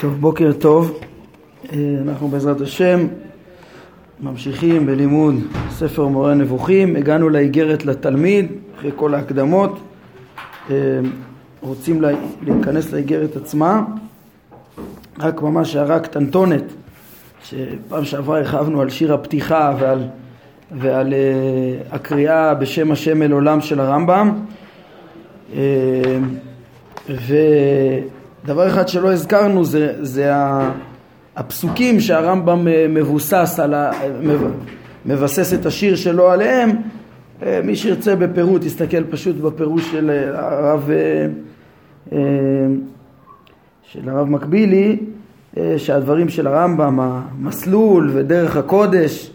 [0.00, 0.98] טוב, בוקר טוב.
[1.72, 3.06] אה, אנחנו בעזרת השם
[4.20, 5.34] ממשיכים בלימוד
[5.70, 6.96] ספר מורה נבוכים.
[6.96, 9.78] הגענו לאיגרת לתלמיד אחרי כל ההקדמות.
[10.70, 10.76] אה,
[11.60, 12.02] רוצים
[12.42, 13.84] להיכנס לאיגרת עצמה.
[15.18, 16.64] רק ממש הערה קטנטונת,
[17.44, 20.04] שפעם שעברה הרחבנו על שיר הפתיחה ועל,
[20.72, 24.32] ועל uh, הקריאה בשם השם אל עולם של הרמב"ם.
[27.08, 27.34] ו...
[28.44, 30.32] דבר אחד שלא הזכרנו זה, זה
[31.36, 33.90] הפסוקים שהרמב"ם אה, מבוסס על ה...
[35.06, 36.70] מבסס את השיר שלו עליהם.
[37.42, 40.90] אה, מי שירצה בפירוט יסתכל פשוט בפירוש של אה, הרב
[43.82, 44.98] של הרב מקבילי
[45.76, 49.30] שהדברים של הרמב"ם המסלול ודרך הקודש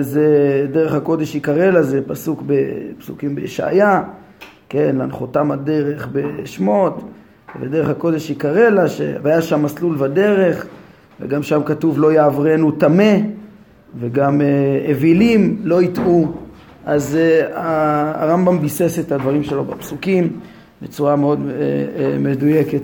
[0.00, 4.02] זה דרך הקודש יקרא לה זה פסוק בפסוקים בישעיה
[4.68, 7.02] כן להנחותם הדרך בשמות
[7.60, 9.00] ודרך הקודש יקרא לה, ש...
[9.22, 10.66] והיה שם מסלול ודרך,
[11.20, 13.16] וגם שם כתוב לא יעברנו טמא,
[14.00, 16.32] וגם uh, אווילים לא יטעו.
[16.86, 20.40] אז uh, הרמב"ם ביסס את הדברים שלו בפסוקים
[20.82, 22.82] בצורה מאוד uh, uh, מדויקת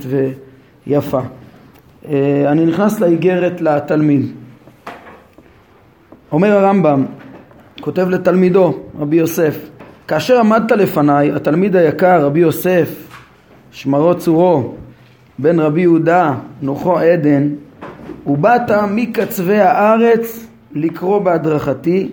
[0.87, 1.21] ויפה.
[1.21, 2.07] Uh,
[2.47, 4.27] אני נכנס לאיגרת לתלמיד.
[6.33, 7.05] אומר הרמב"ם,
[7.81, 9.59] כותב לתלמידו, רבי יוסף,
[10.09, 13.12] כאשר עמדת לפניי, התלמיד היקר, רבי יוסף,
[13.73, 14.75] שמרו צורו,
[15.39, 17.49] בן רבי יהודה, נוחו עדן,
[18.27, 22.09] ובאת מקצווי הארץ לקרוא בהדרכתי,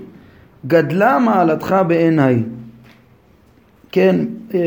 [0.68, 2.44] גדלה מעלתך בעיניי.
[3.92, 4.16] כן,
[4.54, 4.60] אה,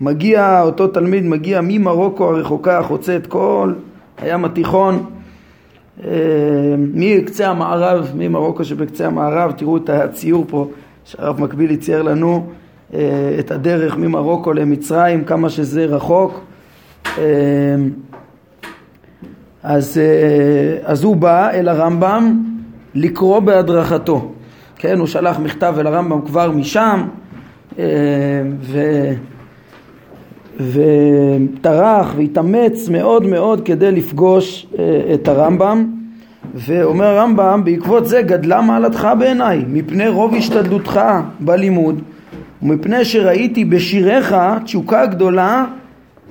[0.00, 3.72] מגיע, אותו תלמיד מגיע ממרוקו הרחוקה, חוצה את כל
[4.18, 5.04] הים התיכון,
[6.04, 6.10] אה,
[6.78, 10.70] מקצה המערב, ממרוקו שבקצה המערב, תראו את הציור פה
[11.04, 12.46] שהרב מקביל צייר לנו,
[13.38, 16.40] את הדרך ממרוקו למצרים, כמה שזה רחוק.
[17.18, 17.24] אה,
[19.62, 22.42] אז, אה, אז הוא בא אל הרמב"ם
[22.94, 24.32] לקרוא בהדרכתו.
[24.76, 27.04] כן, הוא שלח מכתב אל הרמב"ם כבר משם,
[28.60, 28.80] ו...
[30.60, 34.66] וטרח והתאמץ מאוד מאוד כדי לפגוש
[35.14, 35.86] את הרמב"ם
[36.54, 41.00] ואומר הרמב"ם בעקבות זה גדלה מעלתך בעיניי מפני רוב השתדלותך
[41.40, 42.02] בלימוד
[42.66, 45.64] ומפני שראיתי בשיריך תשוקה גדולה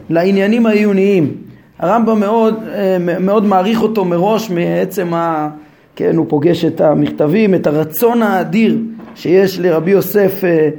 [0.09, 1.34] לעניינים העיוניים.
[1.79, 5.50] הרמב"ם מאוד, אה, מאוד מעריך אותו מראש מעצם ה...
[5.95, 8.78] כן, הוא פוגש את המכתבים, את הרצון האדיר
[9.16, 10.69] שיש לרבי יוסף אה,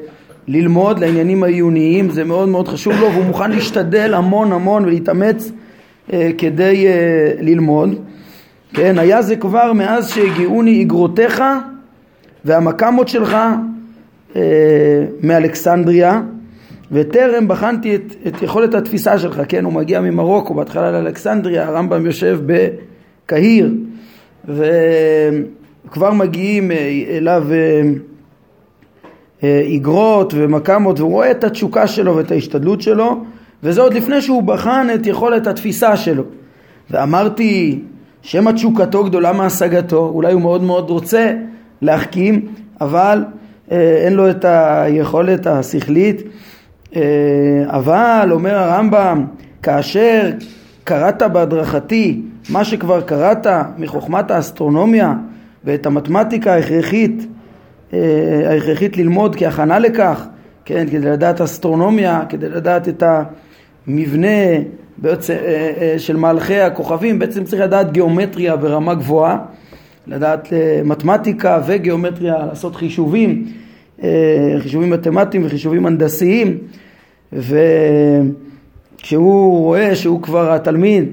[0.48, 5.52] ללמוד לעניינים העיוניים, זה מאוד מאוד חשוב לו והוא מוכן להשתדל המון המון ולהתאמץ
[6.12, 6.86] אה, כדי
[7.40, 7.94] ללמוד.
[8.74, 11.42] כן, היה זה כבר מאז שהגיעוני אגרותיך
[12.44, 13.36] והמקמות שלך
[15.22, 16.22] מאלכסנדריה
[16.92, 22.40] וטרם בחנתי את, את יכולת התפיסה שלך, כן, הוא מגיע ממרוקו, בהתחלה לאלכסנדריה, הרמב"ם יושב
[22.46, 23.74] בקהיר
[24.48, 27.46] וכבר מגיעים אה, אליו
[29.42, 33.24] אה, איגרות ומקמות והוא רואה את התשוקה שלו ואת ההשתדלות שלו
[33.62, 36.22] וזה עוד לפני שהוא בחן את יכולת התפיסה שלו.
[36.90, 37.80] ואמרתי
[38.22, 41.32] שמא תשוקתו גדולה מהשגתו, אולי הוא מאוד מאוד רוצה
[41.82, 42.46] להחכים
[42.80, 46.22] אבל אה, אין לו את היכולת השכלית.
[46.96, 47.02] אה,
[47.66, 49.24] אבל אומר הרמב"ם
[49.62, 50.30] כאשר
[50.84, 53.46] קראת בהדרכתי מה שכבר קראת
[53.78, 55.14] מחוכמת האסטרונומיה
[55.64, 57.26] ואת המתמטיקה ההכרחית
[57.92, 57.98] אה,
[58.50, 60.26] ההכרחית ללמוד כהכנה לכך
[60.64, 63.02] כן, כדי לדעת אסטרונומיה, כדי לדעת את
[63.86, 64.28] המבנה
[64.98, 65.34] בעצם,
[65.98, 69.38] של מהלכי הכוכבים, בעצם צריך לדעת גיאומטריה ברמה גבוהה
[70.06, 73.44] לדעת אה, מתמטיקה וגיאומטריה, לעשות חישובים,
[74.02, 76.58] אה, חישובים מתמטיים וחישובים הנדסיים.
[79.02, 81.04] וכשהוא רואה שהוא כבר התלמיד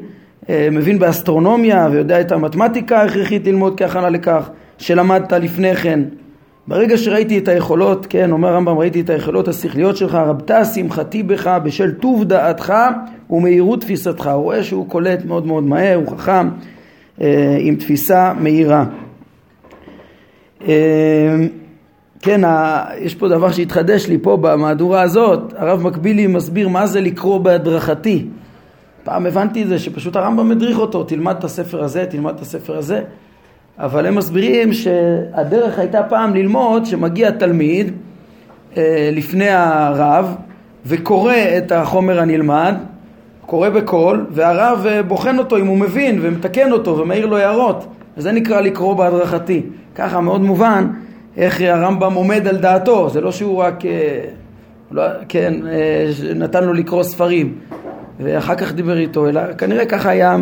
[0.50, 6.00] אה, מבין באסטרונומיה ויודע את המתמטיקה ההכרחית ללמוד כהכנה לכך שלמדת לפני כן.
[6.68, 11.58] ברגע שראיתי את היכולות, כן, אומר הרמב"ם, ראיתי את היכולות השכליות שלך, רבתה שמחתי בך
[11.64, 12.74] בשל טוב דעתך
[13.30, 14.28] ומהירות תפיסתך.
[14.28, 16.50] הוא רואה שהוא קולט מאוד מאוד מהר, הוא חכם,
[17.60, 18.86] עם תפיסה מהירה.
[20.68, 21.36] אה,
[22.22, 22.42] כן,
[23.00, 28.26] יש פה דבר שהתחדש לי פה במהדורה הזאת, הרב מקבילי מסביר מה זה לקרוא בהדרכתי.
[29.04, 32.78] פעם הבנתי את זה שפשוט הרמב"ם מדריך אותו, תלמד את הספר הזה, תלמד את הספר
[32.78, 33.02] הזה,
[33.80, 37.92] אבל הם מסבירים שהדרך הייתה פעם ללמוד שמגיע תלמיד
[38.78, 40.36] אה, לפני הרב
[40.86, 42.76] וקורא את החומר הנלמד
[43.53, 48.32] קורא בקול, והרב אה, בוחן אותו אם הוא מבין ומתקן אותו ומעיר לו הערות וזה
[48.32, 49.61] נקרא לקרוא בהדרכתי
[49.96, 50.88] ככה מאוד מובן
[51.38, 54.26] איך הרמב"ם עומד על דעתו זה לא שהוא רק אה,
[54.91, 57.55] לא, כן, אה, נתן לו לקרוא ספרים
[58.20, 60.38] ואחר כך דיבר איתו, אלא כנראה ככה היה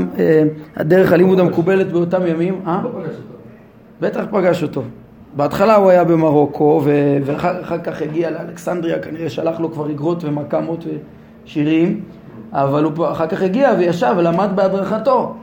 [0.75, 2.61] הדרך הלימוד המקובלת באותם ימים.
[2.67, 2.81] אה?
[2.83, 2.89] לא.
[4.01, 4.83] בטח פגש אותו.
[5.35, 6.81] בהתחלה הוא היה במרוקו,
[7.25, 10.85] ואחר כך הגיע לאלכסנדריה, כנראה שלח לו כבר אגרות ומקמות
[11.45, 12.01] ושירים,
[12.53, 15.35] אבל הוא אחר כך הגיע וישב ולמד בהדרכתו.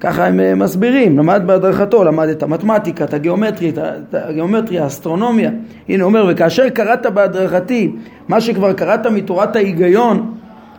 [0.00, 5.50] ככה הם אה, מסבירים, למד בהדרכתו, למד את המתמטיקה, את הגיאומטריה, את הגיאומטריה, האסטרונומיה.
[5.88, 7.92] הנה הוא אומר, וכאשר קראת בהדרכתי
[8.28, 10.34] מה שכבר קראת מתורת ההיגיון,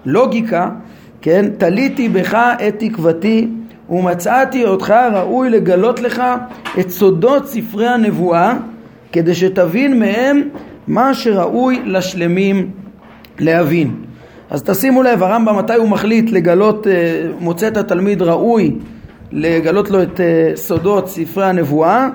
[0.05, 0.69] לוגיקה,
[1.21, 2.33] כן, תליתי בך
[2.67, 3.47] את תקוותי
[3.89, 6.23] ומצאתי אותך ראוי לגלות לך
[6.79, 8.53] את סודות ספרי הנבואה
[9.11, 10.41] כדי שתבין מהם
[10.87, 12.71] מה שראוי לשלמים
[13.39, 14.02] להבין.
[14.53, 16.93] אז תשימו לב, הרמב"ם מתי הוא מחליט לגלות, אה,
[17.39, 18.75] מוצא את התלמיד ראוי
[19.31, 22.09] לגלות לו את אה, סודות ספרי הנבואה.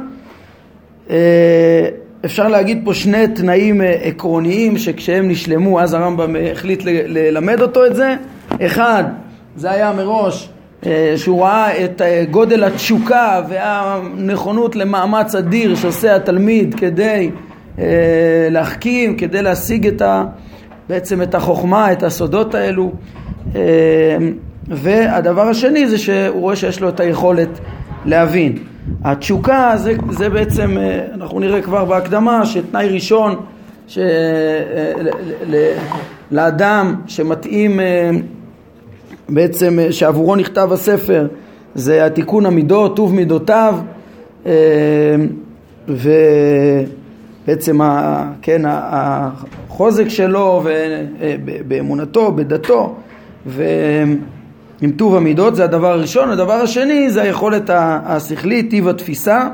[1.11, 1.89] אה,
[2.25, 8.15] אפשר להגיד פה שני תנאים עקרוניים שכשהם נשלמו אז הרמב"ם החליט ללמד אותו את זה.
[8.63, 9.05] אחד,
[9.57, 10.49] זה היה מראש
[11.17, 17.31] שהוא ראה את גודל התשוקה והנכונות למאמץ אדיר שעושה התלמיד כדי
[18.51, 20.25] להחכים, כדי להשיג את ה,
[20.89, 22.93] בעצם את החוכמה, את הסודות האלו.
[24.69, 27.49] והדבר השני זה שהוא רואה שיש לו את היכולת
[28.05, 28.59] להבין.
[29.05, 30.77] התשוקה זה, זה בעצם,
[31.15, 33.37] אנחנו נראה כבר בהקדמה, שתנאי ראשון
[33.89, 33.99] ש,
[36.31, 37.81] לאדם שמתאים
[39.29, 41.27] בעצם אה, שעבורו נכתב הספר
[41.75, 43.79] זה התיקון המידות, טוב מידותיו
[44.47, 44.53] אה,
[47.49, 51.37] ובעצם ה, כן, החוזק שלו אה,
[51.69, 52.97] באמונתו, בדתו
[53.47, 56.31] ועם טוב המידות זה הדבר הראשון.
[56.31, 57.71] הדבר השני זה היכולת
[58.05, 59.49] השכלית, טיב התפיסה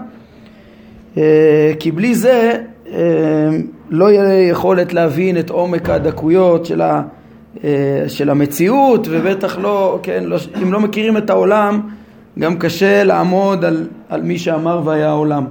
[1.79, 2.53] כי בלי זה
[3.91, 7.03] לא יהיה יכולת להבין את עומק הדקויות של ה...
[7.65, 11.81] אה, של המציאות ובטח לא, כן, לא, אם לא מכירים את העולם
[12.39, 15.45] גם קשה לעמוד על, על מי שאמר והיה העולם.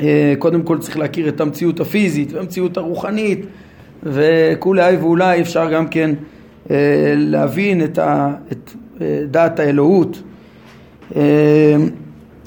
[0.00, 3.46] אה, קודם כל צריך להכיר את המציאות הפיזית והמציאות הרוחנית
[4.02, 6.10] וכולי ואולי אפשר גם כן
[6.70, 6.76] אה,
[7.16, 7.98] להבין את,
[8.52, 8.70] את
[9.30, 10.22] דעת האלוהות.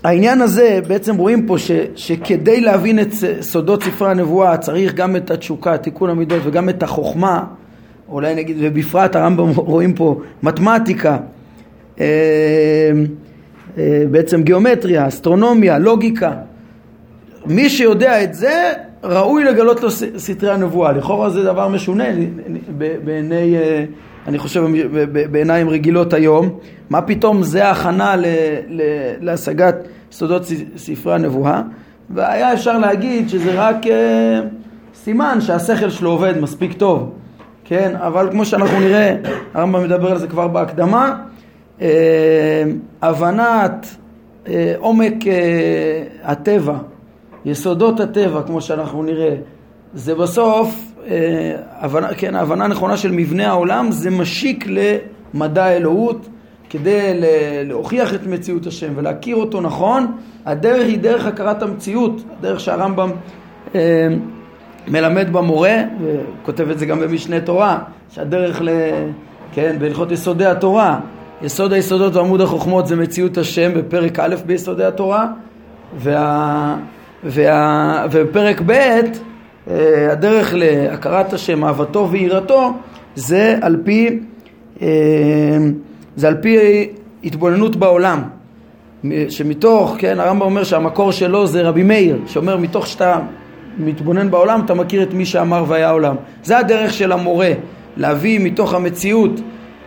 [0.04, 3.08] העניין הזה בעצם רואים פה ש, שכדי להבין את
[3.42, 7.44] סודות ספרי הנבואה צריך גם את התשוקה, תיקון המידות וגם את החוכמה
[8.10, 11.18] אולי נגיד, ובפרט הרמב"ם רואים פה מתמטיקה,
[12.00, 12.06] אה,
[13.78, 16.34] אה, בעצם גיאומטריה, אסטרונומיה, לוגיקה.
[17.46, 18.74] מי שיודע את זה,
[19.04, 20.92] ראוי לגלות לו סתרי הנבואה.
[20.92, 22.04] לכאורה זה דבר משונה
[23.04, 23.86] בעיני, אה,
[24.28, 24.64] אני חושב,
[25.32, 26.60] בעיניים רגילות היום.
[26.90, 28.16] מה פתאום זה ההכנה
[29.22, 29.76] להשגת
[30.12, 30.44] סודות
[30.78, 31.62] ספרי הנבואה?
[32.10, 33.78] והיה אפשר להגיד שזה רק
[34.96, 37.14] סימן שהשכל שלו עובד מספיק טוב.
[37.66, 39.16] כן, אבל כמו שאנחנו נראה,
[39.54, 41.16] הרמב"ם מדבר על זה כבר בהקדמה,
[41.82, 42.64] אה,
[43.02, 43.96] הבנת
[44.48, 46.78] אה, עומק אה, הטבע,
[47.46, 49.36] יסודות הטבע, כמו שאנחנו נראה,
[49.94, 50.94] זה בסוף,
[51.80, 54.66] הבנה, כן, ההבנה הנכונה של מבנה העולם, זה משיק
[55.34, 56.28] למדע האלוהות,
[56.70, 57.22] כדי
[57.66, 60.08] להוכיח את מציאות השם ולהכיר אותו נכון,
[60.46, 63.12] הדרך היא דרך הכרת המציאות, הדרך שהרמב"ם
[64.88, 67.80] מלמד במורה, וכותב את זה גם במשנה תורה,
[68.10, 68.70] שהדרך ל...
[69.54, 71.00] כן, בהלכות יסודי התורה,
[71.42, 75.28] יסוד היסודות ועמוד החוכמות זה מציאות השם בפרק א' ביסודי התורה,
[75.98, 76.76] וה...
[77.26, 78.06] וה...
[78.12, 82.74] ובפרק ב' אה, הדרך להכרת השם, אהבתו ויראתו,
[83.16, 84.20] זה על פי,
[84.82, 84.88] אה,
[86.16, 86.58] זה על פי
[87.24, 88.22] התבוננות בעולם.
[89.30, 93.20] שמתוך, כן, הרמב"ם אומר שהמקור שלו זה רבי מאיר, שאומר מתוך שאתה
[93.78, 96.16] מתבונן בעולם, אתה מכיר את מי שאמר והיה עולם.
[96.44, 97.52] זה הדרך של המורה,
[97.98, 99.32] להביא מתוך המציאות,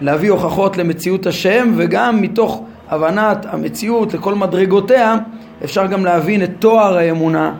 [0.01, 5.17] להביא הוכחות למציאות השם, וגם מתוך הבנת המציאות לכל מדרגותיה,
[5.65, 7.55] אפשר גם להבין את תואר האמונה,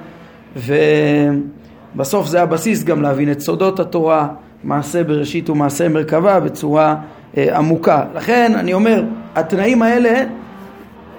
[0.57, 4.29] ובסוף זה הבסיס גם להבין את סודות התורה,
[4.65, 6.97] מעשה בראשית ומעשה מרכבה בצורה
[7.37, 8.05] אה, עמוקה.
[8.15, 10.25] לכן אני אומר, התנאים האלה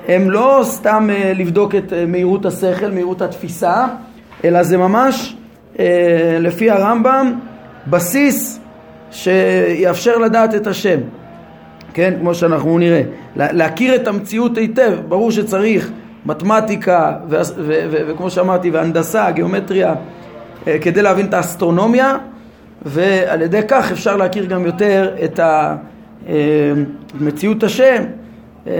[0.07, 3.85] הם לא סתם אה, לבדוק את אה, מהירות השכל, מהירות התפיסה,
[4.45, 5.35] אלא זה ממש
[5.79, 7.33] אה, לפי הרמב"ם
[7.87, 8.59] בסיס
[9.11, 10.99] שיאפשר לדעת את השם,
[11.93, 13.01] כן, כמו שאנחנו נראה,
[13.35, 15.91] להכיר את המציאות היטב, ברור שצריך
[16.27, 19.95] מתמטיקה וכמו שאמרתי והנדסה, גיאומטריה
[20.67, 22.17] אה, כדי להבין את האסטרונומיה
[22.85, 25.39] ועל ידי כך אפשר להכיר גם יותר את
[27.19, 28.03] מציאות השם
[28.67, 28.73] אה,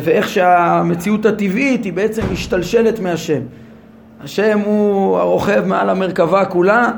[0.00, 3.40] ואיך שהמציאות הטבעית היא בעצם משתלשלת מהשם.
[4.24, 6.90] השם הוא הרוכב מעל המרכבה כולה,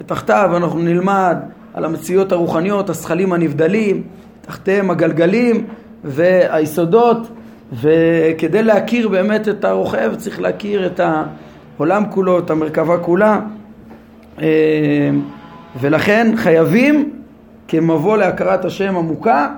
[0.00, 1.36] ותחתיו אנחנו נלמד
[1.74, 4.02] על המציאות הרוחניות, השכלים הנבדלים,
[4.40, 5.66] תחתיהם הגלגלים
[6.04, 7.28] והיסודות
[7.72, 13.40] וכדי להכיר באמת את הרוכב צריך להכיר את העולם כולו, את המרכבה כולה
[14.42, 15.10] אה,
[15.80, 17.10] ולכן חייבים
[17.68, 19.54] כמבוא להכרת השם עמוקה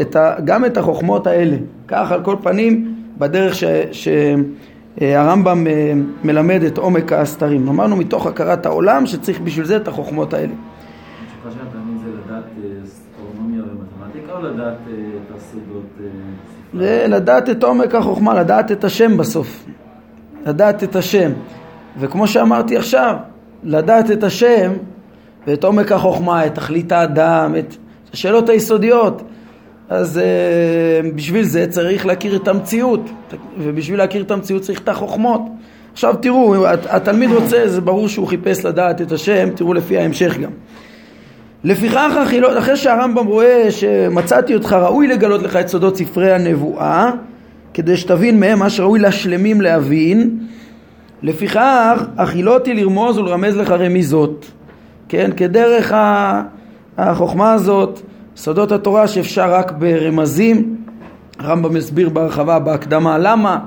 [0.00, 1.56] את ה, גם את החוכמות האלה.
[1.88, 3.54] כך על כל פנים בדרך
[3.92, 5.92] שהרמב"ם אה,
[6.24, 7.68] מלמד את עומק הסתרים.
[7.68, 10.52] אמרנו מתוך הכרת העולם שצריך בשביל זה את החוכמות האלה.
[16.74, 19.64] זה לדעת את עומק החוכמה, לדעת את השם בסוף.
[20.46, 21.32] לדעת את השם.
[21.98, 23.16] וכמו שאמרתי עכשיו,
[23.62, 24.72] לדעת את השם
[25.46, 27.76] ואת עומק החוכמה, את תכלית האדם, את
[28.12, 29.22] השאלות היסודיות.
[29.88, 33.10] אז uh, בשביל זה צריך להכיר את המציאות,
[33.58, 35.42] ובשביל להכיר את המציאות צריך את החוכמות.
[35.92, 40.50] עכשיו תראו, התלמיד רוצה, זה ברור שהוא חיפש לדעת את השם, תראו לפי ההמשך גם.
[41.66, 47.10] לפיכך החילות, אחרי שהרמב"ם רואה שמצאתי אותך ראוי לגלות לך את סודות ספרי הנבואה
[47.74, 50.38] כדי שתבין מהם מה שראוי לשלמים להבין.
[51.22, 54.50] לפיכך הכילותי לרמוז ולרמז לך רמיזות.
[55.08, 55.92] כן, כדרך
[56.98, 58.00] החוכמה הזאת
[58.36, 60.76] סודות התורה שאפשר רק ברמזים.
[61.38, 63.58] הרמב"ם מסביר בהרחבה בהקדמה למה.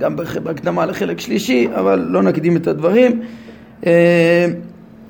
[0.00, 3.20] גם בהקדמה לחלק שלישי אבל לא נקדים את הדברים.
[3.86, 4.46] אה,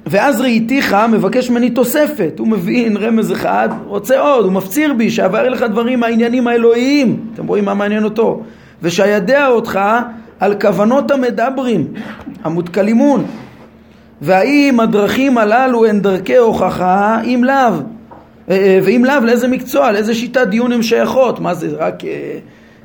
[0.07, 5.49] ואז ראיתיך מבקש ממני תוספת, הוא מבין רמז אחד, רוצה עוד, הוא מפציר בי שאבאר
[5.49, 8.43] לך דברים מהעניינים האלוהיים, אתם רואים מה מעניין אותו,
[8.83, 9.81] ושידע אותך
[10.41, 11.87] על כוונות המדברים,
[12.45, 13.25] המותקלימון,
[14.23, 17.75] והאם הדרכים הללו הן דרכי הוכחה, אם לאו, אה,
[18.51, 22.03] אה, ואם לאו לאיזה מקצוע, לאיזה שיטת דיון הן שייכות, מה זה רק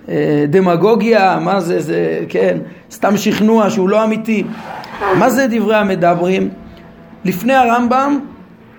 [0.09, 2.57] אה, דמגוגיה, מה זה, זה, כן,
[2.91, 4.43] סתם שכנוע שהוא לא אמיתי,
[5.19, 6.49] מה זה דברי המדברים?
[7.25, 8.19] לפני הרמב"ם,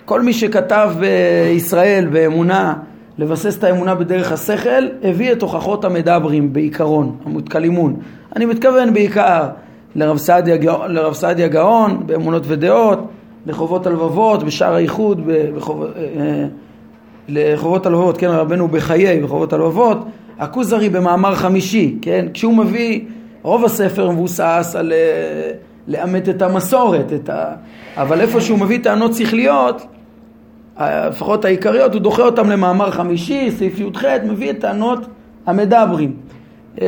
[0.05, 2.75] כל מי שכתב בישראל באמונה,
[3.19, 7.97] לבסס את האמונה בדרך השכל, הביא את הוכחות המדברים בעיקרון, המותקלימון.
[8.37, 9.49] אני מתכוון בעיקר
[9.95, 10.57] לרב סעדיה,
[10.89, 12.99] לרב סעדיה גאון באמונות ודעות,
[13.47, 15.21] לחובות הלבבות, בשער האיחוד,
[15.57, 16.45] בחוב, אה, אה,
[17.29, 19.99] לחובות הלבבות, כן, רבנו בחיי, בחובות הלבבות,
[20.39, 23.01] הכוזרי במאמר חמישי, כן, כשהוא מביא,
[23.43, 25.51] רוב הספר מבוסס על אה,
[25.89, 27.55] לאמת את המסורת, את ה...
[27.97, 29.87] אבל איפה שהוא מביא טענות שכליות,
[30.81, 35.07] לפחות העיקריות, הוא דוחה אותם למאמר חמישי, סעיף י"ח, מביא את טענות
[35.47, 36.17] המדברים.
[36.81, 36.87] אמ,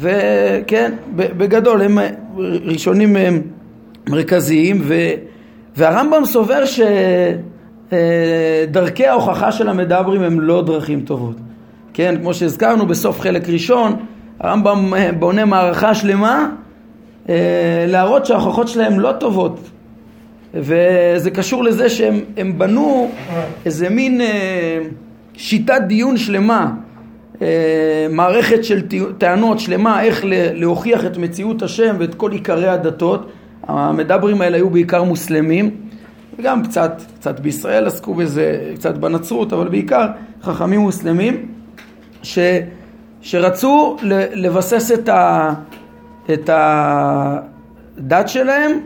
[0.00, 1.98] וכן, בגדול הם
[2.64, 3.40] ראשונים הם
[4.08, 4.94] מרכזיים, ו...
[5.76, 6.62] והרמב"ם סובר
[7.90, 11.36] שדרכי ההוכחה של המדברים הם לא דרכים טובות.
[11.94, 13.96] כן, כמו שהזכרנו בסוף חלק ראשון,
[14.40, 16.46] הרמב"ם בונה מערכה שלמה אה,
[17.88, 19.70] להראות שההוכחות שלהם לא טובות.
[20.54, 23.10] וזה קשור לזה שהם בנו
[23.66, 24.80] איזה מין אה,
[25.34, 26.70] שיטת דיון שלמה
[27.42, 28.82] אה, מערכת של
[29.18, 30.24] טענות שלמה איך
[30.54, 33.30] להוכיח את מציאות השם ואת כל עיקרי הדתות.
[33.62, 35.70] המדברים האלה היו בעיקר מוסלמים.
[36.38, 40.06] וגם קצת, קצת בישראל עסקו בזה, קצת בנצרות אבל בעיקר
[40.42, 41.46] חכמים מוסלמים
[42.22, 42.38] ש,
[43.20, 43.96] שרצו
[44.34, 45.52] לבסס את, ה,
[46.30, 48.80] את הדת שלהם,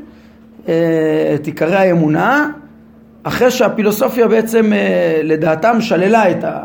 [0.68, 2.50] אה, את עיקרי האמונה,
[3.22, 6.62] אחרי שהפילוסופיה בעצם אה, לדעתם שללה את, ה,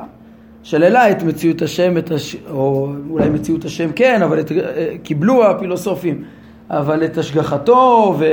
[0.63, 5.45] שללה את מציאות השם, את הש, או אולי מציאות השם כן, אבל את, אה, קיבלו
[5.45, 6.23] הפילוסופים,
[6.69, 8.25] אבל את השגחתו ו,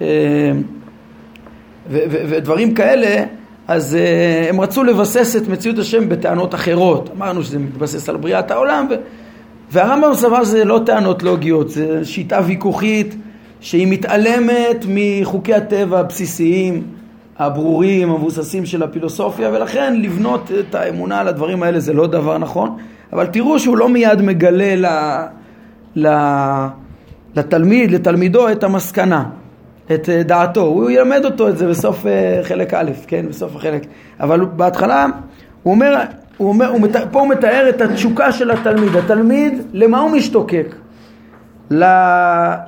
[0.00, 0.04] ו,
[1.90, 3.24] ו, ודברים כאלה,
[3.68, 3.96] אז
[4.48, 7.10] הם רצו לבסס את מציאות השם בטענות אחרות.
[7.16, 8.94] אמרנו שזה מתבסס על בריאת העולם, ו,
[9.72, 13.14] והרמב"ם סבר שזה לא טענות לוגיות, זה שיטה ויכוחית
[13.60, 16.82] שהיא מתעלמת מחוקי הטבע הבסיסיים,
[17.38, 22.76] הברורים, המבוססים של הפילוסופיה, ולכן לבנות את האמונה על הדברים האלה זה לא דבר נכון,
[23.12, 24.86] אבל תראו שהוא לא מיד מגלה ל,
[25.96, 26.08] ל,
[27.36, 29.24] לתלמיד, לתלמידו, את המסקנה,
[29.94, 33.86] את דעתו, הוא ילמד אותו את זה בסוף אה, חלק א', כן, בסוף החלק,
[34.20, 35.06] אבל בהתחלה
[35.62, 35.94] הוא אומר
[36.42, 36.96] הוא אומר, הוא מת...
[37.10, 38.96] פה הוא מתאר את התשוקה של התלמיד.
[38.96, 40.74] התלמיד, למה הוא משתוקק?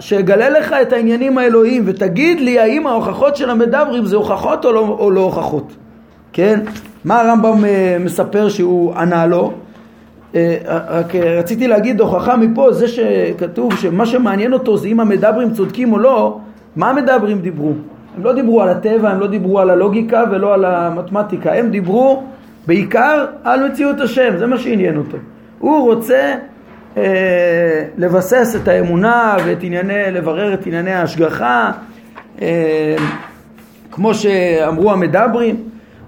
[0.01, 4.97] שיגלה לך את העניינים האלוהיים ותגיד לי האם ההוכחות של המדברים זה הוכחות או לא,
[4.99, 5.73] או לא הוכחות.
[6.33, 6.61] כן?
[7.05, 9.53] מה הרמב"ם אה, מספר שהוא ענה לו?
[10.35, 10.57] אה,
[10.89, 15.99] רק רציתי להגיד הוכחה מפה, זה שכתוב שמה שמעניין אותו זה אם המדברים צודקים או
[15.99, 16.39] לא,
[16.77, 17.73] מה המדברים דיברו?
[18.17, 22.23] הם לא דיברו על הטבע, הם לא דיברו על הלוגיקה ולא על המתמטיקה, הם דיברו
[22.67, 25.17] בעיקר על מציאות השם, זה מה שעניין אותו.
[25.59, 26.35] הוא רוצה
[26.97, 31.73] אה, לבסס את האמונה ואת ענייני, לברר את ענייני ההשגחה,
[32.43, 32.97] אה,
[33.91, 35.57] כמו שאמרו המדברים.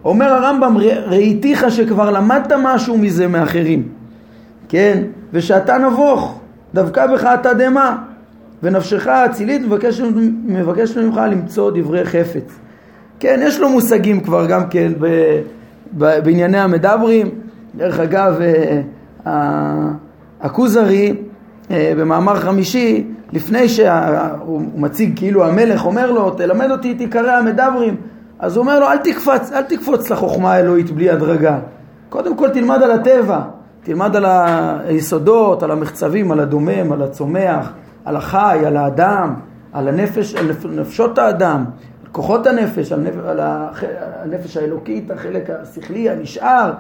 [0.05, 3.83] אומר הרמב"ם, ראיתיך שכבר למדת משהו מזה מאחרים,
[4.69, 5.03] כן?
[5.33, 6.41] ושאתה נבוך,
[6.75, 7.97] דווקא בך אתה דמה,
[8.63, 10.05] ונפשך האצילית מבקשת,
[10.45, 12.59] מבקשת ממך למצוא דברי חפץ.
[13.21, 15.07] כן, יש לו מושגים כבר גם כן ב,
[15.93, 17.31] בענייני המדברים.
[17.75, 18.41] דרך אגב,
[19.27, 19.33] אה,
[20.41, 21.15] הכוזרי
[21.71, 27.97] אה, במאמר חמישי, לפני שהוא מציג כאילו המלך אומר לו, תלמד אותי את עיקרי המדברים,
[28.39, 31.59] אז הוא אומר לו, אל תקפץ, אל תקפוץ לחוכמה האלוהית בלי הדרגה.
[32.09, 33.41] קודם כל תלמד על הטבע,
[33.83, 34.25] תלמד על
[34.87, 37.73] היסודות, על המחצבים, על הדומם, על הצומח,
[38.05, 39.35] על החי, על האדם,
[39.73, 41.65] על הנפש, על נפשות האדם,
[42.17, 43.41] כוחות הנפש, על, נפש, על
[44.23, 46.73] הנפש האלוקית, החלק השכלי הנשאר.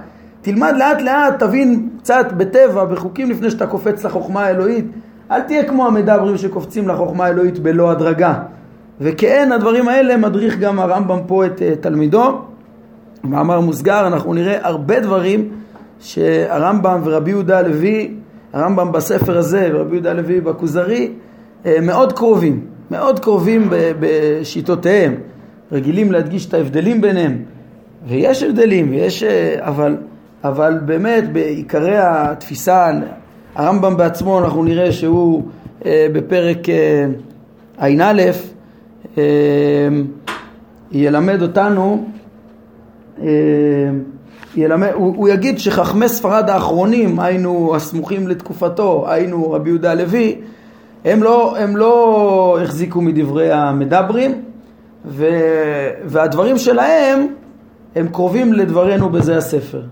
[0.42, 4.84] תלמד לאט לאט, תבין קצת בטבע, בחוקים לפני שאתה קופץ לחוכמה האלוהית.
[5.30, 8.34] אל תהיה כמו המדברים שקופצים לחוכמה האלוהית בלא הדרגה.
[9.00, 12.40] וכן הדברים האלה מדריך גם הרמב"ם פה את uh, תלמידו.
[13.24, 15.48] מאמר מוסגר, אנחנו נראה הרבה דברים
[16.00, 18.14] שהרמב"ם ורבי יהודה הלוי,
[18.52, 21.12] הרמב"ם בספר הזה ורבי יהודה הלוי בכוזרי,
[21.64, 23.68] uh, מאוד קרובים, מאוד קרובים
[24.00, 25.14] בשיטותיהם.
[25.72, 27.38] רגילים להדגיש את ההבדלים ביניהם,
[28.06, 29.26] ויש הבדלים, ויש, uh,
[29.60, 29.96] אבל,
[30.44, 32.90] אבל באמת בעיקרי התפיסה,
[33.54, 35.42] הרמב"ם בעצמו אנחנו נראה שהוא
[36.12, 36.58] בפרק
[37.78, 38.12] ע"א
[39.18, 39.22] אמ,
[40.92, 42.04] ילמד אותנו,
[43.18, 43.26] אמ,
[44.56, 50.36] ילמד, הוא, הוא יגיד שחכמי ספרד האחרונים, היינו הסמוכים לתקופתו, היינו רבי יהודה הלוי,
[51.04, 54.42] הם לא, הם לא החזיקו מדברי המדברים,
[55.06, 55.26] ו,
[56.04, 57.26] והדברים שלהם
[57.96, 59.82] הם קרובים לדברנו בזה הספר.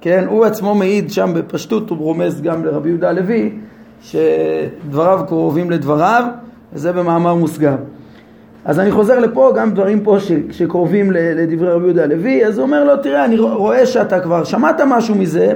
[0.00, 3.52] כן, הוא עצמו מעיד שם בפשטות, הוא רומז גם לרבי יהודה הלוי,
[4.00, 6.24] שדבריו קרובים לדבריו,
[6.72, 7.76] וזה במאמר מוסגר.
[8.64, 12.66] אז אני חוזר לפה, גם דברים פה ש, שקרובים לדברי רבי יהודה הלוי, אז הוא
[12.66, 15.52] אומר לו, תראה, אני רואה שאתה כבר שמעת משהו מזה,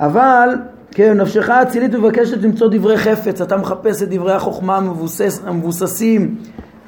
[0.00, 0.54] אבל,
[0.92, 6.36] כן, נפשך אצילית מבקשת למצוא דברי חפץ, אתה מחפש את דברי החוכמה המבוסס, המבוססים,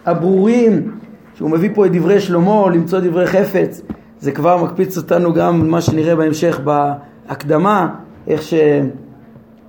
[0.06, 0.90] הברורים,
[1.34, 3.82] שהוא מביא פה את דברי שלמה, למצוא דברי חפץ,
[4.20, 7.88] זה כבר מקפיץ אותנו גם מה שנראה בהמשך בהקדמה,
[8.26, 8.54] איך ש,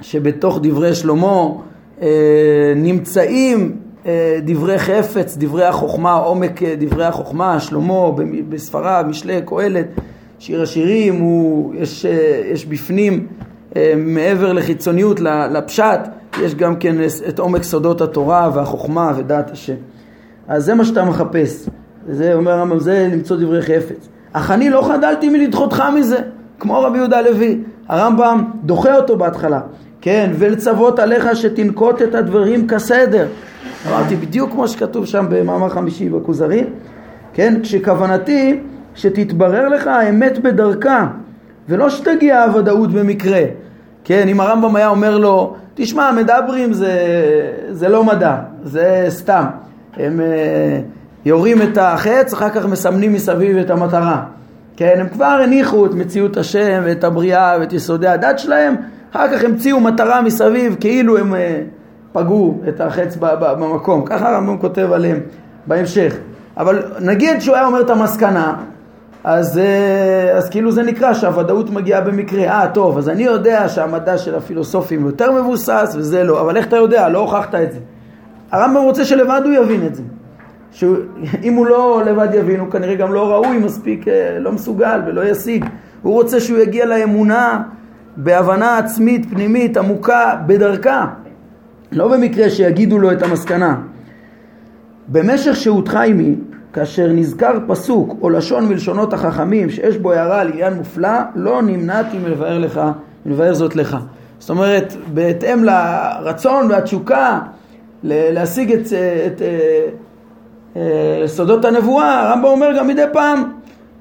[0.02, 1.48] שבתוך דברי שלמה
[2.02, 8.12] אה, נמצאים אה, דברי חפץ, דברי החוכמה, עומק אה, דברי החוכמה, שלמה
[8.50, 9.88] בספריו, משלי, קהלת,
[10.40, 13.28] שיר השירים, הוא, יש, אה, יש בפנים
[13.98, 15.20] מעבר לחיצוניות,
[15.52, 16.00] לפשט,
[16.42, 16.96] יש גם כן
[17.30, 19.74] את עומק סודות התורה והחוכמה ודעת השם.
[20.48, 21.70] אז זה מה שאתה מחפש.
[22.10, 24.08] זה אומר הרמב"ם, זה למצוא דברי חפץ.
[24.34, 26.18] אך אני לא חדלתי מלדחותך מזה,
[26.60, 27.62] כמו רבי יהודה הלוי.
[27.90, 29.62] הרמב"ם דוחה אותו בהתחלה,
[30.02, 33.28] כן, ולצוות עליך שתנקוט את הדברים כסדר.
[33.90, 36.64] אמרתי בדיוק כמו שכתוב שם במאמר חמישי בכוזרי,
[37.34, 37.60] כן?
[37.64, 38.60] כשכוונתי
[38.96, 41.08] שתתברר לך האמת בדרכה
[41.70, 43.42] ולא שתגיע הוודאות במקרה,
[44.04, 44.28] כן?
[44.28, 46.94] אם הרמב"ם היה אומר לו, תשמע, מדברים זה,
[47.70, 49.46] זה לא מדע, זה סתם.
[49.98, 54.24] הם uh, יורים את החץ, אחר כך מסמנים מסביב את המטרה.
[54.78, 58.76] כן, הם כבר הניחו את מציאות השם ואת הבריאה ואת יסודי הדת שלהם,
[59.12, 61.34] אחר כך המציאו מטרה מסביב כאילו הם...
[61.34, 61.38] Uh,
[62.14, 64.06] פגעו את החץ במקום.
[64.06, 65.20] ככה הרמב"ם כותב עליהם
[65.68, 66.16] בהמשך.
[66.58, 68.54] אבל נגיד שהוא היה אומר את המסקנה,
[69.24, 72.44] אז, אה, אז כאילו זה נקרא שהוודאות מגיעה במקרה.
[72.44, 76.76] אה, טוב, אז אני יודע שהמדע של הפילוסופים יותר מבוסס וזה לא, אבל איך אתה
[76.76, 77.10] יודע?
[77.10, 77.80] לא הוכחת את זה.
[78.52, 80.04] הרמב"ם רוצה שלבד הוא יבין את זה.
[80.72, 85.26] שאם הוא לא לבד יבין, הוא כנראה גם לא ראוי מספיק, אה, לא מסוגל ולא
[85.26, 85.66] ישיג.
[86.02, 87.64] הוא רוצה שהוא יגיע לאמונה
[88.18, 91.06] בהבנה עצמית, פנימית, עמוקה, בדרכה.
[91.92, 93.76] לא במקרה שיגידו לו את המסקנה.
[95.08, 96.36] במשך שהותך עימי,
[96.74, 102.18] כאשר נזכר פסוק או לשון מלשונות החכמים שיש בו הערה על עניין מופלא, לא נמנעתי
[102.18, 102.82] מלבאר לך,
[103.26, 103.98] מלבאר זאת לך.
[104.40, 107.40] זאת אומרת, בהתאם לרצון והתשוקה
[108.04, 108.88] להשיג את, את,
[109.28, 109.42] את
[110.76, 113.44] אה, סודות הנבואה, הרמב"ם אומר גם מדי פעם,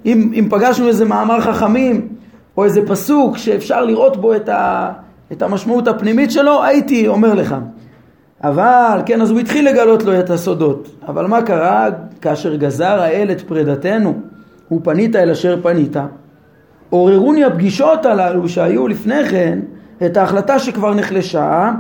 [0.06, 2.08] אם, אם פגשנו איזה מאמר חכמים
[2.56, 4.92] או איזה פסוק שאפשר לראות בו את, ה,
[5.32, 7.56] את המשמעות הפנימית שלו, הייתי אומר לך.
[8.44, 10.88] אבל, כן, אז הוא התחיל לגלות לו את הסודות.
[11.08, 11.88] אבל מה קרה
[12.22, 14.14] כאשר גזר האל את פרידתנו,
[14.72, 15.96] ופנית אל אשר פנית?
[16.90, 19.58] עוררוני הפגישות הללו שהיו לפני כן
[20.06, 21.72] את ההחלטה שכבר נחלשה,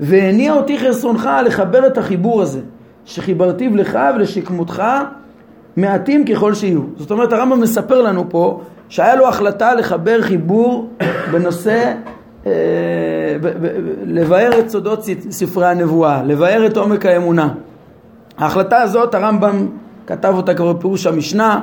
[0.00, 2.60] והניע אותי חסרונך לחבר את החיבור הזה,
[3.04, 4.82] שחיברתיו לך ולשכמותך
[5.76, 6.82] מעטים ככל שיהיו.
[6.96, 10.90] זאת אומרת, הרמב"ם מספר לנו פה שהיה לו החלטה לחבר חיבור
[11.32, 11.92] בנושא
[12.46, 12.52] אה,
[14.06, 17.48] לבאר את סודות ספרי הנבואה, לבאר את עומק האמונה.
[18.38, 19.66] ההחלטה הזאת הרמב"ם
[20.06, 21.60] כתב אותה כבר בפירוש המשנה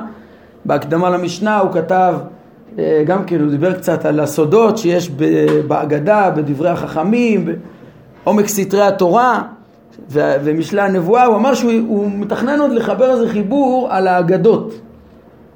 [0.64, 2.14] בהקדמה למשנה הוא כתב,
[2.78, 5.10] אה, גם כן הוא דיבר קצת על הסודות שיש
[5.66, 7.48] בהגדה, בדברי החכמים,
[8.24, 9.42] בעומק סתרי התורה
[10.10, 14.74] ומשלי הנבואה, הוא אמר שהוא מתכנן עוד לחבר איזה חיבור על האגדות.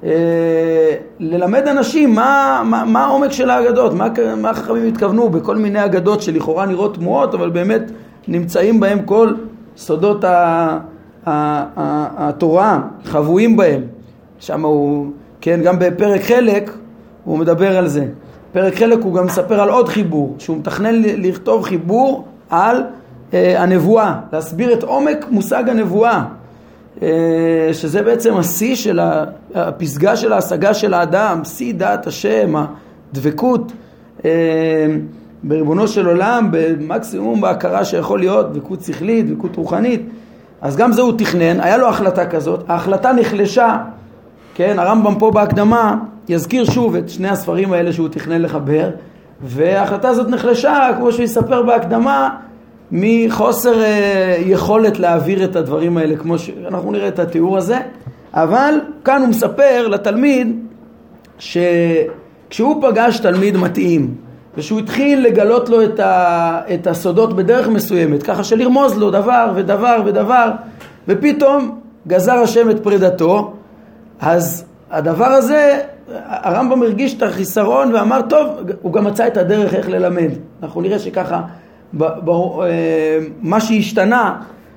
[0.03, 4.07] אה, ללמד אנשים מה, מה, מה העומק של האגדות, מה,
[4.37, 7.91] מה החכמים התכוונו בכל מיני אגדות שלכאורה נראות תמוהות, אבל באמת
[8.27, 9.33] נמצאים בהם כל
[9.77, 10.79] סודות ה,
[11.25, 13.81] התורה, חבויים בהם.
[14.39, 16.71] שם הוא, כן, גם בפרק חלק
[17.23, 18.05] הוא מדבר על זה.
[18.51, 22.83] פרק חלק הוא גם מספר על עוד חיבור, שהוא מתכנן לכתוב חיבור על
[23.33, 26.23] אה, הנבואה, להסביר את עומק מושג הנבואה.
[27.01, 28.99] אה, שזה בעצם השיא של
[29.55, 33.71] הפסגה של ההשגה של האדם, שיא דעת השם, הדבקות
[34.25, 34.85] אה,
[35.43, 40.01] בריבונו של עולם, במקסימום בהכרה שיכול להיות, דבקות שכלית, דבקות רוחנית.
[40.61, 43.77] אז גם זה הוא תכנן, היה לו החלטה כזאת, ההחלטה נחלשה,
[44.55, 45.95] כן, הרמב"ם פה בהקדמה
[46.29, 48.89] יזכיר שוב את שני הספרים האלה שהוא תכנן לחבר,
[49.41, 52.29] וההחלטה הזאת נחלשה, כמו שהוא יספר בהקדמה,
[52.91, 57.79] מחוסר אה, יכולת להעביר את הדברים האלה כמו שאנחנו נראה את התיאור הזה
[58.33, 60.59] אבל כאן הוא מספר לתלמיד
[61.39, 64.15] שכשהוא פגש תלמיד מתאים
[64.57, 70.01] ושהוא התחיל לגלות לו את, ה, את הסודות בדרך מסוימת ככה שלרמוז לו דבר ודבר
[70.05, 70.51] ודבר
[71.07, 73.53] ופתאום גזר השם את פרידתו
[74.19, 75.79] אז הדבר הזה
[76.25, 78.47] הרמב"ם הרגיש את החיסרון ואמר טוב
[78.81, 80.29] הוא גם מצא את הדרך איך ללמד
[80.63, 81.41] אנחנו נראה שככה
[82.01, 84.35] אה, מה שהשתנה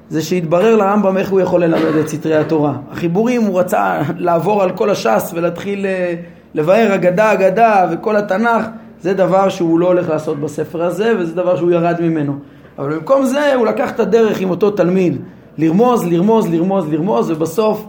[0.08, 2.72] זה שהתברר לרמב"ם איך הוא יכול ללמד את סתרי התורה.
[2.92, 6.14] החיבורים הוא רצה לעבור על כל הש"ס ולהתחיל אה,
[6.54, 8.66] לבאר אגדה אגדה וכל התנ"ך
[9.04, 12.32] זה דבר שהוא לא הולך לעשות בספר הזה וזה דבר שהוא ירד ממנו.
[12.78, 15.16] אבל במקום זה הוא לקח את הדרך עם אותו תלמיד.
[15.58, 17.86] לרמוז, לרמוז, לרמוז, לרמוז ובסוף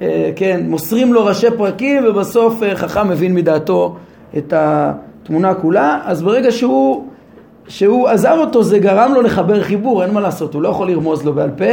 [0.00, 3.96] אה, כן, מוסרים לו ראשי פרקים ובסוף חכם מבין מדעתו
[4.36, 6.00] את התמונה כולה.
[6.04, 7.04] אז ברגע שהוא
[7.68, 11.24] שהוא עזב אותו זה גרם לו לחבר חיבור, אין מה לעשות, הוא לא יכול לרמוז
[11.24, 11.72] לו בעל פה,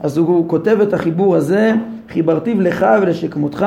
[0.00, 1.72] אז הוא, הוא כותב את החיבור הזה,
[2.08, 3.66] חיברתיו לך ולשכמותך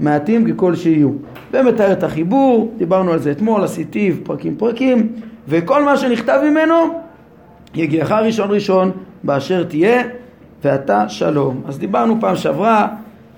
[0.00, 1.10] מעטים ככל שיהיו.
[1.52, 5.08] ומתאר את החיבור, דיברנו על זה אתמול, עשיתיו פרקים פרקים,
[5.48, 6.74] וכל מה שנכתב ממנו,
[7.74, 8.90] יגיעך ראשון ראשון
[9.24, 10.02] באשר תהיה,
[10.64, 11.62] ואתה שלום.
[11.66, 12.88] אז דיברנו פעם שעברה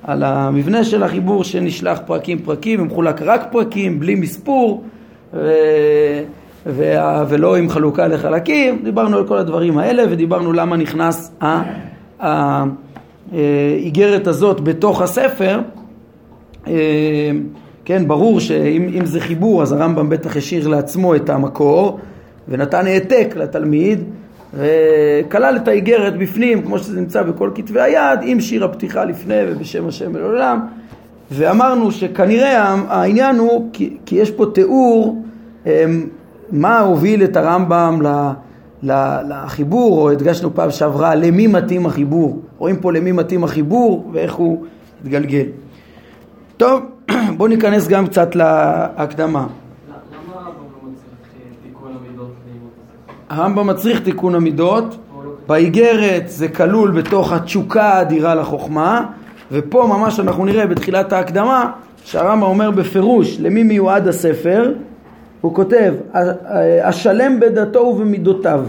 [0.05, 4.85] על המבנה של החיבור שנשלח פרקים פרקים, ומחולק רק פרקים, בלי מספור,
[5.35, 5.51] ו...
[7.29, 11.33] ולא עם חלוקה לחלקים, דיברנו על כל הדברים האלה ודיברנו למה נכנס
[13.33, 15.61] האיגרת הזאת בתוך הספר.
[16.71, 17.31] אה,
[17.85, 21.99] כן, ברור שאם זה חיבור אז הרמב"ם בטח השאיר לעצמו את המקור
[22.49, 24.05] ונתן העתק לתלמיד
[24.55, 29.89] וכלל את האיגרת בפנים כמו שזה נמצא בכל כתבי היד עם שיר הפתיחה לפני ובשם
[29.89, 30.61] השם לעולם
[31.31, 35.23] ואמרנו שכנראה העניין הוא כי, כי יש פה תיאור
[35.67, 35.85] אה,
[36.53, 38.01] מה הוביל את הרמב"ם
[38.83, 42.41] לחיבור, או הדגשנו פעם שעברה, למי מתאים החיבור.
[42.59, 44.65] רואים פה למי מתאים החיבור ואיך הוא
[45.03, 45.45] התגלגל.
[46.61, 46.81] טוב,
[47.37, 49.47] בואו ניכנס גם קצת להקדמה.
[53.29, 54.97] הרמב"ם מצריך תיקון המידות,
[55.47, 59.07] באיגרת זה כלול בתוך התשוקה האדירה לחוכמה,
[59.53, 61.73] ופה ממש אנחנו נראה בתחילת ההקדמה
[62.05, 64.75] שהרמב"ם אומר בפירוש למי מיועד הספר,
[65.41, 65.95] הוא כותב,
[66.83, 68.65] השלם בדתו ובמידותיו.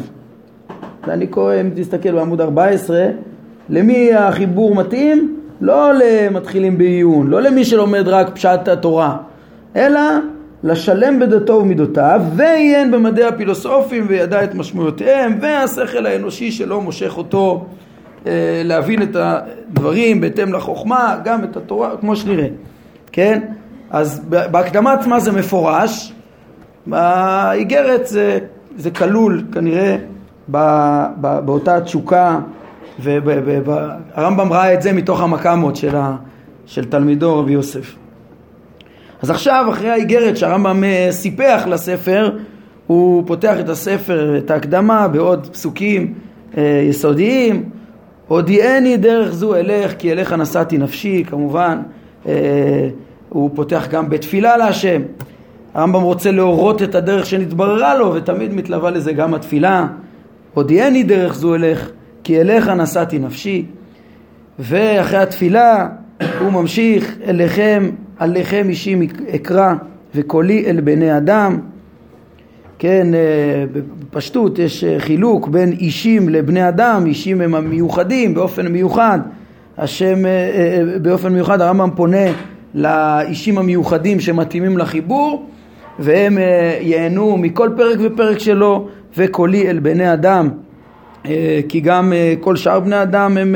[1.08, 3.06] ואני קורא, אם תסתכל בעמוד 14,
[3.69, 5.40] למי החיבור מתאים?
[5.62, 9.17] לא למתחילים בעיון, לא למי שלומד רק פשט התורה,
[9.76, 10.02] אלא
[10.63, 17.65] לשלם בדתו ומידותיו, ועיין במדעי הפילוסופים וידע את משמעויותיהם, והשכל האנושי שלו מושך אותו
[18.28, 22.47] אה, להבין את הדברים בהתאם לחוכמה, גם את התורה, כמו שנראה,
[23.12, 23.41] כן?
[23.89, 26.13] אז בהקדמה עצמה זה מפורש,
[26.86, 28.39] באיגרת זה,
[28.78, 29.97] זה כלול כנראה
[30.52, 30.58] ב,
[31.21, 32.39] ב, באותה תשוקה
[32.99, 36.15] והרמב"ם ראה את זה מתוך המקאמות של, ה,
[36.65, 37.95] של תלמידו רבי יוסף.
[39.21, 42.38] אז עכשיו אחרי האיגרת שהרמב"ם אה, סיפח לספר
[42.88, 46.13] הוא פותח את הספר, את ההקדמה בעוד פסוקים
[46.58, 47.69] אה, יסודיים.
[48.27, 51.82] הודיעני דרך זו אלך כי אליך נשאתי נפשי כמובן
[52.27, 52.89] אה,
[53.30, 55.01] הוא פותח גם בתפילה להשם
[55.73, 59.88] הרמב"ם רוצה להורות את הדרך שנתבררה לו ותמיד מתלווה לזה גם התפילה.
[60.54, 61.89] הודיעני דרך זו אלך
[62.32, 63.65] כי אליך נשאתי נפשי
[64.60, 65.88] ואחרי התפילה
[66.39, 67.89] הוא ממשיך אליכם
[68.20, 69.74] עליכם אישי אקרא
[70.15, 71.60] וקולי אל בני אדם
[72.80, 73.20] כן, אה,
[73.74, 79.20] בפשטות יש אה, חילוק בין אישים לבני אדם, אישים הם המיוחדים באופן מיוחד,
[79.78, 82.26] השם, אה, באופן מיוחד הרמב"ם פונה
[82.76, 85.46] לאישים המיוחדים שמתאימים לחיבור
[86.00, 86.38] והם
[86.82, 90.50] ייהנו מכל פרק ופרק שלו וקולי אל בני אדם
[91.70, 93.56] כי גם אה, כל שאר בני אדם הם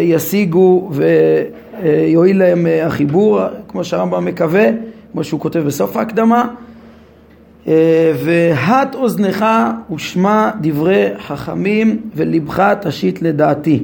[0.00, 4.66] ישיגו ויועיל להם החיבור כמו שהרמב"ם מקווה
[5.12, 6.48] כמו שהוא כותב בסוף ההקדמה.
[8.24, 9.44] והט אוזנך
[9.94, 13.82] ושמע דברי חכמים ולבך תשית לדעתי.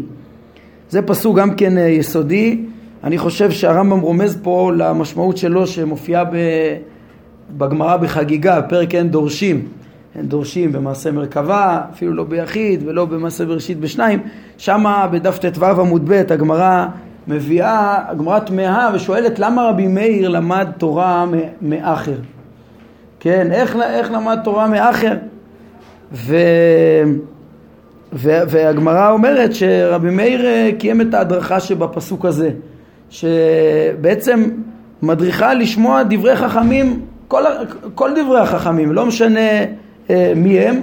[0.91, 2.61] זה פסוק גם כן יסודי.
[3.05, 6.25] אני חושב שהרמב"ם רומז פה למשמעות שלו שמופיעה
[7.57, 9.69] בגמרא בחגיגה, פרק אין דורשים,
[10.23, 14.21] דורשים במעשה מרכבה, אפילו לא ביחיד ולא במעשה בראשית בשניים,
[14.59, 16.87] שמה בדף ט"ו עמוד ב' הגמרא
[17.29, 21.27] מביאה, הגמרא תמהה ושואלת למה רבי מאיר למד תורה
[21.63, 22.17] מאחר?
[23.21, 25.15] כן, איך, איך למד תורה מאחר?
[26.13, 26.37] ו...
[28.17, 32.51] והגמרא אומרת שרבי מאיר אה, קיים את ההדרכה שבפסוק הזה,
[33.11, 34.45] שבעצם
[35.03, 37.43] מדריכה לשמוע דברי חכמים כל,
[37.95, 39.41] כל דברי החכמים, לא משנה
[40.37, 40.81] מי הם,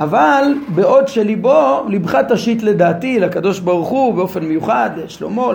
[0.00, 5.52] אבל בעוד שליבו, ליבך תשית לדעתי, לקדוש ברוך הוא, באופן מיוחד, לשלמה,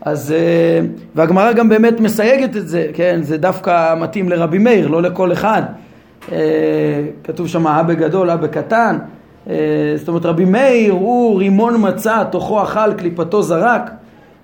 [0.00, 5.02] אז, אה, והגמרא גם באמת מסייגת את זה, כן, זה דווקא מתאים לרבי מאיר, לא
[5.02, 5.62] לכל אחד.
[6.32, 6.38] אה,
[7.24, 8.98] כתוב שם הא בגדול, הא בקטן.
[9.50, 9.54] אה,
[9.96, 13.90] זאת אומרת, רבי מאיר הוא רימון מצה, תוכו אכל, קליפתו זרק,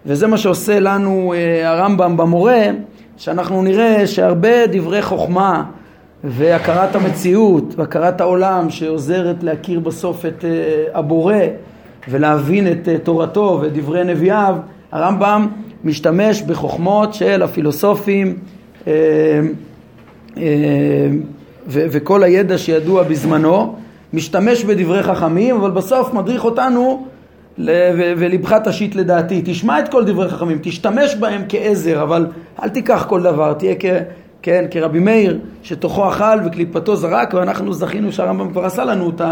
[0.07, 2.67] וזה מה שעושה לנו אה, הרמב"ם במורה.
[3.17, 5.65] שאנחנו נראה שהרבה דברי חוכמה
[6.25, 10.51] והכרת המציאות והכרת העולם שעוזרת להכיר בסוף את אה,
[10.99, 11.35] הבורא
[12.09, 14.57] ולהבין את אה, תורתו ודברי נביאיו,
[14.93, 15.47] הרמב"ם
[15.85, 18.39] משתמש בחוכמות של הפילוסופים
[18.87, 19.41] אה,
[21.67, 23.77] וכל הידע שידוע בזמנו,
[24.13, 27.07] משתמש בדברי חכמים, אבל בסוף מדריך אותנו
[28.17, 29.43] ולבך תשית לדעתי.
[29.45, 32.27] תשמע את כל דברי חכמים, תשתמש בהם כעזר, אבל
[32.63, 33.75] אל תיקח כל דבר, תהיה.
[34.49, 39.23] כן, כרבי מאיר, שתוכו אכל וקליפתו זרק, ואנחנו זכינו שהרמב"ם כבר עשה לנו את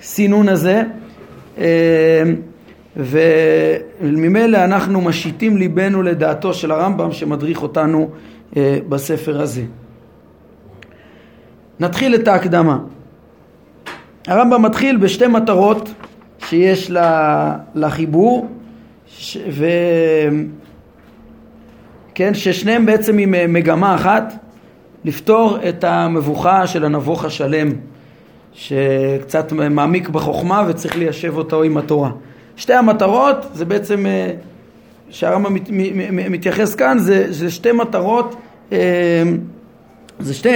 [0.00, 0.82] הסינון הזה.
[1.58, 2.22] אה,
[2.96, 8.10] וממילא אנחנו משיתים ליבנו לדעתו של הרמב"ם שמדריך אותנו
[8.56, 9.62] אה, בספר הזה.
[11.80, 12.78] נתחיל את ההקדמה.
[14.26, 15.88] הרמב"ם מתחיל בשתי מטרות
[16.38, 16.90] שיש
[17.74, 18.48] לחיבור,
[19.06, 19.36] ש...
[22.18, 24.34] כן, ששניהם בעצם עם אה, מגמה אחת,
[25.04, 27.72] לפתור את המבוכה של הנבוך השלם,
[28.52, 32.10] שקצת מעמיק בחוכמה וצריך ליישב אותו עם התורה.
[32.56, 34.30] שתי המטרות זה בעצם, אה,
[35.10, 35.70] שהרמב"ם מת,
[36.30, 38.36] מתייחס כאן, זה, זה שתי מטרות,
[38.72, 38.78] אה,
[40.18, 40.50] זה שתי,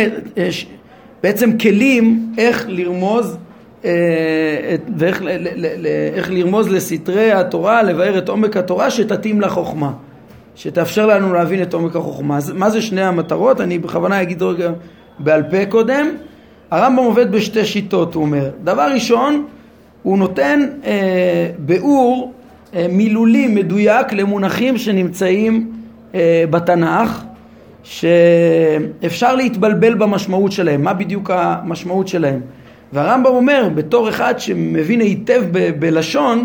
[1.23, 3.37] בעצם כלים איך לרמוז
[4.97, 5.23] ואיך
[6.15, 9.93] איך לרמוז לסתרי התורה, לבאר את עומק התורה שתתאים לחוכמה,
[10.55, 12.39] שתאפשר לנו להבין את עומק החוכמה.
[12.55, 13.61] מה זה שני המטרות?
[13.61, 14.71] אני בכוונה אגיד רגע
[15.19, 16.07] בעל פה קודם.
[16.71, 18.51] הרמב"ם עובד בשתי שיטות, הוא אומר.
[18.65, 19.47] דבר ראשון,
[20.03, 22.33] הוא נותן אה, ביאור
[22.75, 25.73] אה, מילולי מדויק למונחים שנמצאים
[26.15, 27.25] אה, בתנ"ך,
[27.83, 30.83] שאפשר להתבלבל במשמעות שלהם.
[30.83, 32.41] מה בדיוק המשמעות שלהם?
[32.93, 36.45] והרמב"ם אומר, בתור אחד שמבין היטב ב- בלשון,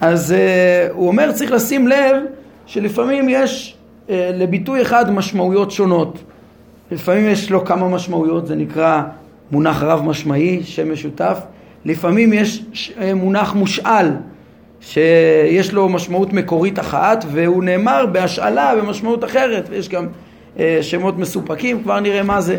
[0.00, 2.16] אז uh, הוא אומר צריך לשים לב
[2.66, 6.18] שלפעמים יש uh, לביטוי אחד משמעויות שונות.
[6.90, 9.02] לפעמים יש לו כמה משמעויות, זה נקרא
[9.50, 11.38] מונח רב משמעי, שם משותף.
[11.84, 12.62] לפעמים יש
[12.96, 14.08] uh, מונח מושאל,
[14.80, 20.06] שיש לו משמעות מקורית אחת, והוא נאמר בהשאלה במשמעות אחרת, ויש גם
[20.56, 22.58] uh, שמות מסופקים, כבר נראה מה זה.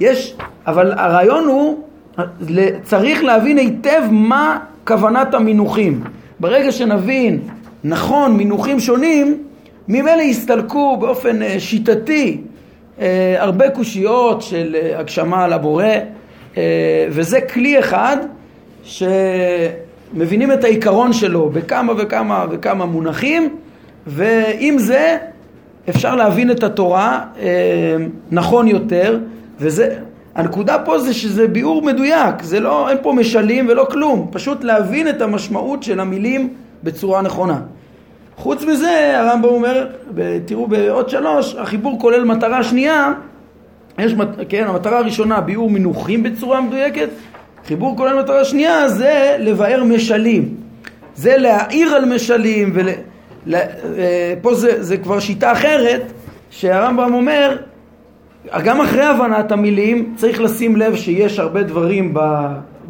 [0.00, 0.34] יש,
[0.66, 1.84] אבל הרעיון הוא
[2.82, 6.04] צריך להבין היטב מה כוונת המינוחים.
[6.40, 7.40] ברגע שנבין
[7.84, 9.42] נכון מינוחים שונים,
[9.88, 12.40] ממילא יסתלקו באופן אה, שיטתי
[13.00, 15.84] אה, הרבה קושיות של אה, הגשמה על הבורא,
[17.10, 18.16] וזה כלי אחד
[18.82, 23.56] שמבינים את העיקרון שלו בכמה וכמה וכמה מונחים,
[24.06, 25.16] ועם זה
[25.88, 27.24] אפשר להבין את התורה
[28.30, 29.18] נכון יותר,
[29.60, 29.96] וזה
[30.34, 35.08] הנקודה פה זה שזה ביאור מדויק, זה לא, אין פה משלים ולא כלום, פשוט להבין
[35.08, 37.60] את המשמעות של המילים בצורה נכונה.
[38.36, 39.86] חוץ מזה, הרמב"ם אומר,
[40.44, 43.12] תראו בעוד שלוש, החיבור כולל מטרה שנייה,
[43.98, 44.14] יש,
[44.48, 47.08] כן, המטרה הראשונה, ביאור מינוחים בצורה מדויקת,
[47.66, 50.54] חיבור כולל מטרה שנייה זה לבאר משלים,
[51.14, 52.88] זה להעיר על משלים, ול,
[53.46, 53.58] לה,
[53.98, 56.02] אה, זה, זה כבר שיטה אחרת,
[56.50, 57.56] שהרמב"ם אומר,
[58.64, 62.14] גם אחרי הבנת המילים צריך לשים לב שיש הרבה דברים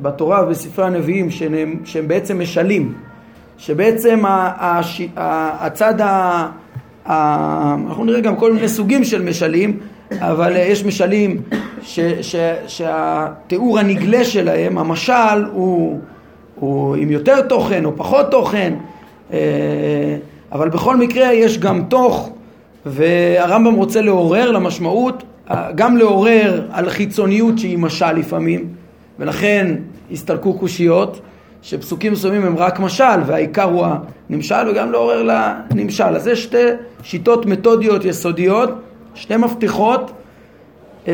[0.02, 2.94] בתורה ובספרי הנביאים שהם, שהם בעצם משלים,
[3.58, 4.22] שבעצם
[5.16, 5.94] הצד
[7.88, 9.78] אנחנו נראה גם כל מיני סוגים של משלים,
[10.12, 11.42] אבל יש משלים
[11.82, 16.00] ש, ש, שהתיאור הנגלה שלהם, המשל, הוא,
[16.54, 18.74] הוא עם יותר תוכן או פחות תוכן,
[19.32, 19.38] אה,
[20.52, 22.30] אבל בכל מקרה יש גם תוך,
[22.86, 25.22] והרמב"ם רוצה לעורר למשמעות,
[25.74, 28.68] גם לעורר על חיצוניות שהיא משל לפעמים,
[29.18, 29.74] ולכן
[30.12, 31.20] הסתלקו קושיות.
[31.68, 33.86] שפסוקים מסוימים הם רק משל והעיקר הוא
[34.30, 36.04] הנמשל וגם לעורר לנמשל.
[36.04, 36.64] אז זה שתי
[37.02, 38.70] שיטות מתודיות יסודיות,
[39.14, 40.12] שתי מפתחות
[41.08, 41.12] אה,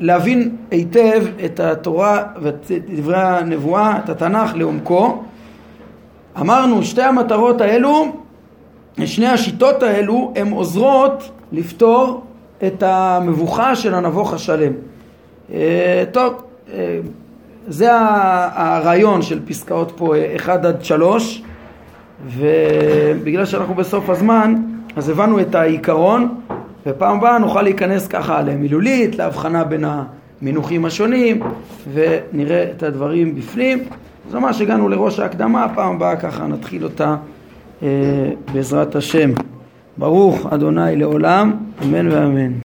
[0.00, 5.22] להבין היטב את התורה ואת דברי הנבואה, את התנ"ך לעומקו.
[6.40, 8.12] אמרנו שתי המטרות האלו,
[9.04, 12.24] שני השיטות האלו, הן עוזרות לפתור
[12.66, 14.72] את המבוכה של הנבוך השלם.
[15.52, 16.98] אה, טוב, אה,
[17.66, 17.88] זה
[18.54, 21.42] הרעיון של פסקאות פה 1 עד 3
[22.26, 24.54] ובגלל שאנחנו בסוף הזמן
[24.96, 26.34] אז הבנו את העיקרון
[26.86, 31.40] ופעם הבאה נוכל להיכנס ככה למילולית, להבחנה בין המינוחים השונים
[31.92, 33.78] ונראה את הדברים בפנים
[34.28, 37.16] אז ממש הגענו לראש ההקדמה, פעם הבאה ככה נתחיל אותה
[37.82, 37.88] אה,
[38.52, 39.30] בעזרת השם.
[39.96, 42.52] ברוך אדוני לעולם, אמן ואמן.